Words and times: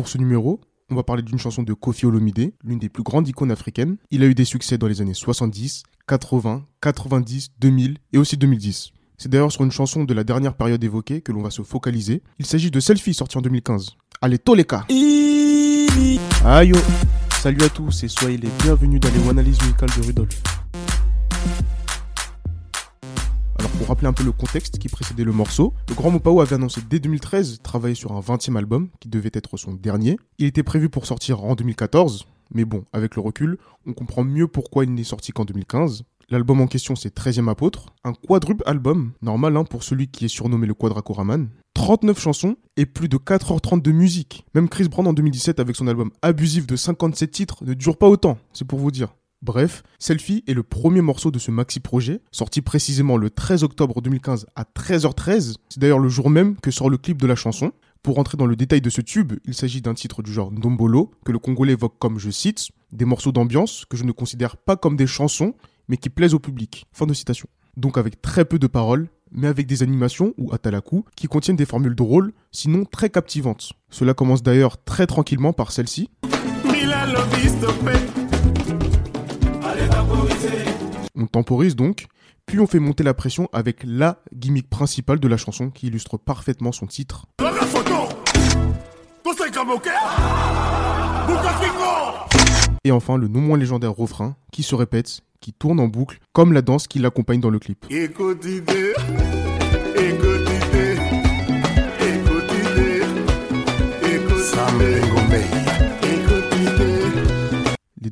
Pour 0.00 0.08
ce 0.08 0.16
numéro, 0.16 0.62
on 0.88 0.94
va 0.94 1.02
parler 1.02 1.20
d'une 1.20 1.38
chanson 1.38 1.62
de 1.62 1.74
Kofi 1.74 2.06
Olomide, 2.06 2.54
l'une 2.64 2.78
des 2.78 2.88
plus 2.88 3.02
grandes 3.02 3.28
icônes 3.28 3.50
africaines. 3.50 3.98
Il 4.10 4.22
a 4.22 4.26
eu 4.26 4.34
des 4.34 4.46
succès 4.46 4.78
dans 4.78 4.86
les 4.86 5.02
années 5.02 5.12
70, 5.12 5.82
80, 6.08 6.64
90, 6.80 7.50
2000 7.60 7.98
et 8.14 8.16
aussi 8.16 8.38
2010. 8.38 8.92
C'est 9.18 9.28
d'ailleurs 9.28 9.52
sur 9.52 9.62
une 9.62 9.70
chanson 9.70 10.04
de 10.04 10.14
la 10.14 10.24
dernière 10.24 10.54
période 10.54 10.82
évoquée 10.82 11.20
que 11.20 11.32
l'on 11.32 11.42
va 11.42 11.50
se 11.50 11.60
focaliser. 11.60 12.22
Il 12.38 12.46
s'agit 12.46 12.70
de 12.70 12.80
Selfie 12.80 13.12
sorti 13.12 13.36
en 13.36 13.42
2015. 13.42 13.90
Allez, 14.22 14.38
Toleka 14.38 14.86
Aïe 16.46 16.72
Salut 17.42 17.62
à 17.62 17.68
tous 17.68 18.02
et 18.02 18.08
soyez 18.08 18.38
les 18.38 18.48
bienvenus 18.62 19.00
dans 19.00 19.10
les 19.10 19.28
analyses 19.28 19.60
musicales 19.60 19.90
de 19.98 20.06
Rudolf. 20.06 20.59
Pour 23.78 23.88
rappeler 23.88 24.08
un 24.08 24.12
peu 24.12 24.24
le 24.24 24.32
contexte 24.32 24.78
qui 24.78 24.88
précédait 24.88 25.24
le 25.24 25.32
morceau, 25.32 25.74
le 25.88 25.94
Grand 25.94 26.10
Mopao 26.10 26.40
avait 26.40 26.54
annoncé 26.54 26.80
dès 26.88 26.98
2013 26.98 27.60
travailler 27.62 27.94
sur 27.94 28.12
un 28.12 28.20
20e 28.20 28.56
album 28.56 28.88
qui 29.00 29.08
devait 29.08 29.30
être 29.32 29.56
son 29.56 29.72
dernier. 29.74 30.18
Il 30.38 30.46
était 30.46 30.62
prévu 30.62 30.88
pour 30.88 31.06
sortir 31.06 31.44
en 31.44 31.54
2014, 31.54 32.26
mais 32.54 32.64
bon, 32.64 32.84
avec 32.92 33.16
le 33.16 33.22
recul, 33.22 33.58
on 33.86 33.92
comprend 33.92 34.24
mieux 34.24 34.48
pourquoi 34.48 34.84
il 34.84 34.94
n'est 34.94 35.04
sorti 35.04 35.32
qu'en 35.32 35.44
2015. 35.44 36.04
L'album 36.30 36.60
en 36.60 36.68
question, 36.68 36.94
c'est 36.94 37.14
13e 37.14 37.50
apôtre, 37.50 37.86
un 38.04 38.12
quadruple 38.12 38.62
album, 38.64 39.12
normal 39.20 39.56
hein, 39.56 39.64
pour 39.64 39.82
celui 39.82 40.06
qui 40.08 40.26
est 40.26 40.28
surnommé 40.28 40.66
le 40.66 40.74
Quadracoraman. 40.74 41.48
39 41.74 42.20
chansons 42.20 42.56
et 42.76 42.86
plus 42.86 43.08
de 43.08 43.16
4h30 43.16 43.82
de 43.82 43.90
musique. 43.90 44.44
Même 44.54 44.68
Chris 44.68 44.88
Brown 44.88 45.08
en 45.08 45.12
2017 45.12 45.58
avec 45.58 45.74
son 45.74 45.88
album 45.88 46.10
abusif 46.22 46.66
de 46.66 46.76
57 46.76 47.30
titres 47.30 47.64
ne 47.64 47.74
dure 47.74 47.96
pas 47.96 48.08
autant, 48.08 48.38
c'est 48.52 48.66
pour 48.66 48.78
vous 48.78 48.90
dire. 48.92 49.08
Bref, 49.42 49.82
Selfie 49.98 50.44
est 50.46 50.52
le 50.52 50.62
premier 50.62 51.00
morceau 51.00 51.30
de 51.30 51.38
ce 51.38 51.50
maxi-projet, 51.50 52.20
sorti 52.30 52.60
précisément 52.60 53.16
le 53.16 53.30
13 53.30 53.64
octobre 53.64 54.02
2015 54.02 54.46
à 54.54 54.64
13h13. 54.64 55.54
C'est 55.70 55.78
d'ailleurs 55.78 55.98
le 55.98 56.10
jour 56.10 56.28
même 56.28 56.56
que 56.56 56.70
sort 56.70 56.90
le 56.90 56.98
clip 56.98 57.16
de 57.16 57.26
la 57.26 57.36
chanson. 57.36 57.72
Pour 58.02 58.18
entrer 58.18 58.36
dans 58.36 58.44
le 58.44 58.54
détail 58.54 58.82
de 58.82 58.90
ce 58.90 59.00
tube, 59.00 59.32
il 59.46 59.54
s'agit 59.54 59.80
d'un 59.80 59.94
titre 59.94 60.22
du 60.22 60.30
genre 60.30 60.52
Ndombolo, 60.52 61.10
que 61.24 61.32
le 61.32 61.38
Congolais 61.38 61.72
évoque 61.72 61.98
comme, 61.98 62.18
je 62.18 62.28
cite, 62.28 62.68
des 62.92 63.06
morceaux 63.06 63.32
d'ambiance 63.32 63.86
que 63.88 63.96
je 63.96 64.04
ne 64.04 64.12
considère 64.12 64.58
pas 64.58 64.76
comme 64.76 64.96
des 64.96 65.06
chansons, 65.06 65.54
mais 65.88 65.96
qui 65.96 66.10
plaisent 66.10 66.34
au 66.34 66.38
public. 66.38 66.86
Fin 66.92 67.06
de 67.06 67.14
citation. 67.14 67.48
Donc 67.78 67.96
avec 67.96 68.20
très 68.20 68.44
peu 68.44 68.58
de 68.58 68.66
paroles, 68.66 69.08
mais 69.32 69.46
avec 69.46 69.66
des 69.66 69.82
animations 69.82 70.34
ou 70.36 70.52
atalaku 70.52 71.06
qui 71.16 71.28
contiennent 71.28 71.56
des 71.56 71.64
formules 71.64 71.94
drôles, 71.94 72.34
sinon 72.52 72.84
très 72.84 73.08
captivantes. 73.08 73.72
Cela 73.88 74.12
commence 74.12 74.42
d'ailleurs 74.42 74.84
très 74.84 75.06
tranquillement 75.06 75.54
par 75.54 75.72
celle-ci. 75.72 76.10
On 81.14 81.26
temporise 81.26 81.76
donc, 81.76 82.06
puis 82.46 82.60
on 82.60 82.66
fait 82.66 82.78
monter 82.78 83.04
la 83.04 83.14
pression 83.14 83.48
avec 83.52 83.82
la 83.84 84.22
gimmick 84.34 84.68
principale 84.68 85.20
de 85.20 85.28
la 85.28 85.36
chanson 85.36 85.70
qui 85.70 85.88
illustre 85.88 86.18
parfaitement 86.18 86.72
son 86.72 86.86
titre. 86.86 87.26
Et 92.84 92.90
enfin 92.90 93.16
le 93.16 93.28
non 93.28 93.40
moins 93.40 93.58
légendaire 93.58 93.92
refrain 93.92 94.36
qui 94.52 94.62
se 94.62 94.74
répète 94.74 95.20
qui 95.40 95.52
tourne 95.52 95.80
en 95.80 95.88
boucle, 95.88 96.18
comme 96.32 96.52
la 96.52 96.62
danse 96.62 96.86
qui 96.86 96.98
l'accompagne 96.98 97.40
dans 97.40 97.50
le 97.50 97.58
clip. 97.58 97.86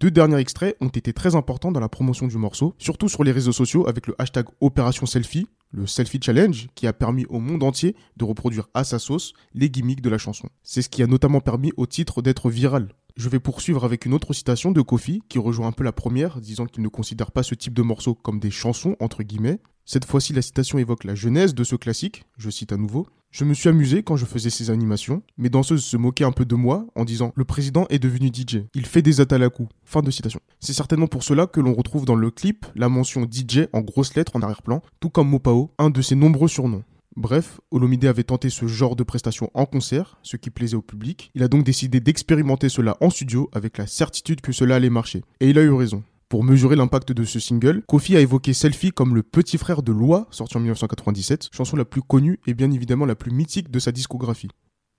Deux 0.00 0.10
derniers 0.10 0.38
extraits 0.38 0.76
ont 0.80 0.88
été 0.88 1.12
très 1.12 1.36
importants 1.36 1.70
dans 1.70 1.78
la 1.78 1.88
promotion 1.88 2.26
du 2.26 2.36
morceau, 2.36 2.74
surtout 2.78 3.08
sur 3.08 3.22
les 3.22 3.30
réseaux 3.30 3.52
sociaux 3.52 3.86
avec 3.86 4.08
le 4.08 4.16
hashtag 4.18 4.46
Opération 4.60 5.06
Selfie, 5.06 5.46
le 5.70 5.86
Selfie 5.86 6.18
Challenge, 6.20 6.66
qui 6.74 6.88
a 6.88 6.92
permis 6.92 7.26
au 7.26 7.38
monde 7.38 7.62
entier 7.62 7.94
de 8.16 8.24
reproduire 8.24 8.66
à 8.74 8.82
sa 8.82 8.98
sauce 8.98 9.34
les 9.54 9.70
gimmicks 9.70 10.00
de 10.00 10.10
la 10.10 10.18
chanson. 10.18 10.48
C'est 10.64 10.82
ce 10.82 10.88
qui 10.88 11.04
a 11.04 11.06
notamment 11.06 11.40
permis 11.40 11.72
au 11.76 11.86
titre 11.86 12.22
d'être 12.22 12.50
viral. 12.50 12.88
Je 13.16 13.28
vais 13.28 13.38
poursuivre 13.38 13.84
avec 13.84 14.04
une 14.04 14.14
autre 14.14 14.32
citation 14.32 14.72
de 14.72 14.82
Kofi 14.82 15.22
qui 15.28 15.38
rejoint 15.38 15.68
un 15.68 15.72
peu 15.72 15.84
la 15.84 15.92
première, 15.92 16.40
disant 16.40 16.66
qu'il 16.66 16.82
ne 16.82 16.88
considère 16.88 17.30
pas 17.30 17.44
ce 17.44 17.54
type 17.54 17.74
de 17.74 17.82
morceaux 17.82 18.16
comme 18.16 18.40
des 18.40 18.50
chansons, 18.50 18.96
entre 18.98 19.22
guillemets. 19.22 19.60
Cette 19.84 20.06
fois-ci, 20.06 20.32
la 20.32 20.42
citation 20.42 20.78
évoque 20.78 21.04
la 21.04 21.14
genèse 21.14 21.54
de 21.54 21.62
ce 21.62 21.76
classique, 21.76 22.24
je 22.36 22.50
cite 22.50 22.72
à 22.72 22.76
nouveau. 22.76 23.06
Je 23.34 23.44
me 23.44 23.52
suis 23.52 23.68
amusé 23.68 24.04
quand 24.04 24.14
je 24.14 24.26
faisais 24.26 24.48
ces 24.48 24.70
animations. 24.70 25.20
Mes 25.38 25.48
danseuses 25.48 25.84
se 25.84 25.96
moquaient 25.96 26.22
un 26.22 26.30
peu 26.30 26.44
de 26.44 26.54
moi 26.54 26.86
en 26.94 27.04
disant 27.04 27.32
Le 27.34 27.44
président 27.44 27.84
est 27.90 27.98
devenu 27.98 28.28
DJ. 28.28 28.58
Il 28.74 28.86
fait 28.86 29.02
des 29.02 29.20
atalaku. 29.20 29.66
Fin 29.82 30.02
de. 30.02 30.12
C'est 30.60 30.72
certainement 30.72 31.08
pour 31.08 31.24
cela 31.24 31.48
que 31.48 31.58
l'on 31.58 31.74
retrouve 31.74 32.04
dans 32.04 32.14
le 32.14 32.30
clip 32.30 32.64
la 32.76 32.88
mention 32.88 33.26
DJ 33.28 33.66
en 33.72 33.80
grosses 33.80 34.14
lettres 34.14 34.36
en 34.36 34.42
arrière-plan, 34.42 34.82
tout 35.00 35.10
comme 35.10 35.30
Mopao, 35.30 35.72
un 35.78 35.90
de 35.90 36.00
ses 36.00 36.14
nombreux 36.14 36.46
surnoms. 36.46 36.84
Bref, 37.16 37.60
Olomide 37.72 38.04
avait 38.04 38.22
tenté 38.22 38.50
ce 38.50 38.68
genre 38.68 38.94
de 38.94 39.02
prestation 39.02 39.50
en 39.54 39.66
concert, 39.66 40.16
ce 40.22 40.36
qui 40.36 40.50
plaisait 40.50 40.76
au 40.76 40.82
public. 40.82 41.32
Il 41.34 41.42
a 41.42 41.48
donc 41.48 41.64
décidé 41.64 41.98
d'expérimenter 41.98 42.68
cela 42.68 42.96
en 43.00 43.10
studio 43.10 43.50
avec 43.52 43.78
la 43.78 43.88
certitude 43.88 44.42
que 44.42 44.52
cela 44.52 44.76
allait 44.76 44.90
marcher. 44.90 45.24
Et 45.40 45.50
il 45.50 45.58
a 45.58 45.62
eu 45.62 45.72
raison. 45.72 46.04
Pour 46.28 46.44
mesurer 46.44 46.76
l'impact 46.76 47.12
de 47.12 47.24
ce 47.24 47.38
single, 47.38 47.82
Kofi 47.86 48.16
a 48.16 48.20
évoqué 48.20 48.54
Selfie 48.54 48.90
comme 48.90 49.14
le 49.14 49.22
petit 49.22 49.58
frère 49.58 49.82
de 49.82 49.92
Loi, 49.92 50.26
sorti 50.30 50.56
en 50.56 50.60
1997, 50.60 51.48
chanson 51.52 51.76
la 51.76 51.84
plus 51.84 52.02
connue 52.02 52.40
et 52.46 52.54
bien 52.54 52.70
évidemment 52.70 53.06
la 53.06 53.14
plus 53.14 53.30
mythique 53.30 53.70
de 53.70 53.78
sa 53.78 53.92
discographie. 53.92 54.48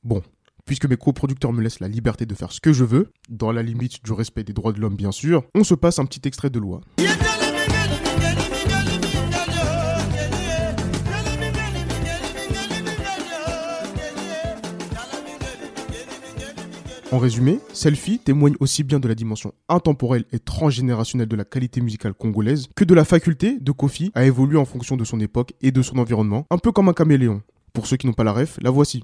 Bon, 0.04 0.22
puisque 0.66 0.86
mes 0.86 0.98
coproducteurs 0.98 1.54
me 1.54 1.62
laissent 1.62 1.80
la 1.80 1.88
liberté 1.88 2.26
de 2.26 2.36
faire 2.36 2.52
ce 2.52 2.62
que 2.62 2.74
je 2.74 2.84
veux, 2.84 3.12
dans 3.30 3.52
la 3.52 3.64
limite 3.64 4.04
du 4.04 4.14
respect 4.14 4.44
des 4.44 4.54
droits 4.54 4.74
de 4.74 4.80
l'homme 4.80 4.96
bien 4.96 5.12
sûr, 5.12 5.44
on 5.56 5.64
se 5.64 5.74
passe 5.74 6.00
un 6.00 6.06
petit 6.06 6.22
extrait 6.28 6.50
de 6.50 6.60
Loi. 6.60 6.82
En 17.12 17.20
résumé, 17.20 17.60
Selfie 17.72 18.18
témoigne 18.18 18.56
aussi 18.60 18.84
bien 18.84 19.00
de 19.00 19.08
la 19.08 19.14
dimension 19.14 19.54
intemporelle 19.70 20.26
et 20.32 20.40
transgénérationnelle 20.40 21.28
de 21.28 21.36
la 21.36 21.46
qualité 21.46 21.80
musicale 21.80 22.16
congolaise 22.16 22.68
que 22.76 22.84
de 22.84 22.96
la 22.96 23.06
faculté 23.06 23.60
de 23.60 23.72
Kofi 23.72 24.12
à 24.16 24.26
évoluer 24.26 24.58
en 24.58 24.66
fonction 24.66 24.98
de 24.98 25.04
son 25.04 25.20
époque 25.20 25.54
et 25.62 25.72
de 25.72 25.82
son 25.84 26.00
environnement, 26.00 26.46
un 26.50 26.58
peu 26.58 26.72
comme 26.72 26.90
un 26.90 26.94
caméléon. 26.94 27.44
Pour 27.74 27.86
ceux 27.86 27.98
qui 27.98 28.08
n'ont 28.08 28.14
pas 28.14 28.24
la 28.24 28.32
ref, 28.32 28.58
la 28.62 28.72
voici. 28.72 29.04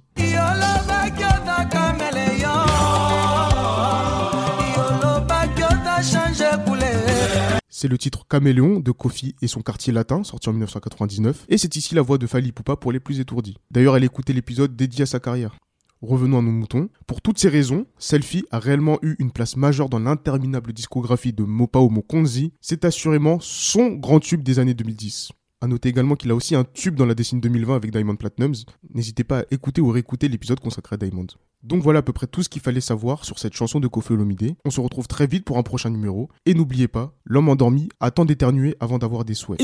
C'est 7.70 7.88
le 7.88 7.98
titre 7.98 8.28
Caméléon 8.28 8.80
de 8.80 8.92
Kofi 8.92 9.36
et 9.42 9.48
son 9.48 9.62
quartier 9.62 9.94
latin, 9.94 10.24
sorti 10.24 10.50
en 10.50 10.54
1999, 10.54 11.46
et 11.50 11.58
c'est 11.58 11.76
ici 11.76 11.94
la 11.96 12.02
voix 12.02 12.18
de 12.18 12.28
Fali 12.28 12.52
Poupa 12.52 12.76
pour 12.76 12.92
les 12.92 13.00
plus 13.00 13.20
étourdis. 13.20 13.58
D'ailleurs, 13.70 13.98
elle 13.98 14.04
écoutait 14.04 14.34
l'épisode 14.34 14.76
dédié 14.76 15.04
à 15.04 15.06
sa 15.06 15.20
carrière. 15.20 15.56
Revenons 16.02 16.40
à 16.40 16.42
nos 16.42 16.52
moutons. 16.52 16.90
Pour 17.06 17.22
toutes 17.22 17.38
ces 17.38 17.50
raisons, 17.50 17.86
Selfie 18.00 18.44
a 18.50 18.58
réellement 18.58 18.98
eu 19.04 19.16
une 19.20 19.32
place 19.32 19.56
majeure 19.56 19.88
dans 19.88 20.00
l'interminable 20.00 20.74
discographie 20.74 21.32
de 21.32 21.44
Mopao 21.44 21.90
Mokonzi. 21.90 22.54
C'est 22.60 22.86
assurément 22.86 23.38
son 23.40 23.90
grand 23.90 24.20
tube 24.20 24.42
des 24.42 24.58
années 24.58 24.74
2010. 24.74 25.30
A 25.64 25.68
noter 25.68 25.90
également 25.90 26.16
qu'il 26.16 26.32
a 26.32 26.36
aussi 26.36 26.56
un 26.56 26.64
tube 26.64 26.96
dans 26.96 27.06
la 27.06 27.14
décennie 27.14 27.42
2020 27.42 27.76
avec 27.76 27.92
Diamond 27.92 28.16
Platinums. 28.16 28.66
N'hésitez 28.96 29.24
pas 29.24 29.42
à 29.42 29.44
écouter 29.52 29.80
ou 29.80 29.90
réécouter 29.90 30.28
l'épisode 30.28 30.60
consacré 30.60 30.96
à 30.96 30.98
Diamond. 30.98 31.28
Donc 31.62 31.84
voilà 31.84 32.00
à 32.00 32.02
peu 32.02 32.14
près 32.14 32.26
tout 32.26 32.42
ce 32.42 32.50
qu'il 32.50 32.64
fallait 32.64 32.82
savoir 32.82 33.24
sur 33.24 33.38
cette 33.38 33.54
chanson 33.54 33.80
de 33.80 33.88
Kofi 33.88 34.14
Olomide. 34.14 34.56
On 34.66 34.72
se 34.72 34.82
retrouve 34.82 35.08
très 35.08 35.28
vite 35.28 35.46
pour 35.46 35.60
un 35.60 35.64
prochain 35.64 35.92
numéro. 35.92 36.30
Et 36.48 36.56
n'oubliez 36.56 36.88
pas, 36.88 37.14
l'homme 37.26 37.50
endormi 37.50 37.90
attend 38.00 38.26
d'éternuer 38.26 38.76
avant 38.80 38.98
d'avoir 38.98 39.24
des 39.24 39.36
souhaits. 39.36 39.62